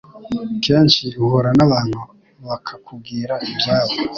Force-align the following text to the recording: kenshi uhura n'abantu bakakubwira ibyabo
kenshi 0.63 1.05
uhura 1.23 1.49
n'abantu 1.57 1.99
bakakubwira 2.47 3.33
ibyabo 3.51 3.93